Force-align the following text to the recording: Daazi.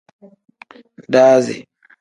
Daazi. 1.11 1.57